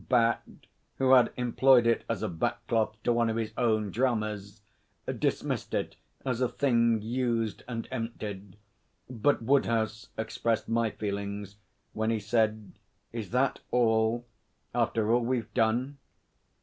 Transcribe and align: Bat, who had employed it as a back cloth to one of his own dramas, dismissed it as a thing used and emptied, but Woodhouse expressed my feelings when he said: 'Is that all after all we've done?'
Bat, 0.09 0.41
who 0.97 1.11
had 1.11 1.31
employed 1.37 1.85
it 1.85 2.03
as 2.09 2.23
a 2.23 2.27
back 2.27 2.65
cloth 2.65 2.95
to 3.03 3.13
one 3.13 3.29
of 3.29 3.35
his 3.37 3.53
own 3.55 3.91
dramas, 3.91 4.63
dismissed 5.19 5.75
it 5.75 5.95
as 6.25 6.41
a 6.41 6.49
thing 6.49 6.99
used 7.03 7.61
and 7.67 7.87
emptied, 7.91 8.55
but 9.07 9.43
Woodhouse 9.43 10.09
expressed 10.17 10.67
my 10.67 10.89
feelings 10.89 11.57
when 11.93 12.09
he 12.09 12.19
said: 12.19 12.71
'Is 13.13 13.29
that 13.29 13.59
all 13.69 14.25
after 14.73 15.11
all 15.13 15.21
we've 15.23 15.53
done?' 15.53 15.99